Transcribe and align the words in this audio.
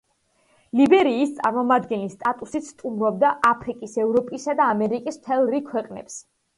ლიბერიის 0.79 1.35
წარმომადგენლის 1.41 2.17
სტატუსით 2.19 2.67
სტუმრობდა 2.71 3.33
აფრიკის, 3.53 3.97
ევროპისა 4.09 4.61
და 4.65 4.75
ამერიკის 4.75 5.25
მთელ 5.25 5.51
რიგ 5.57 5.75
ქვეყნებს. 5.75 6.23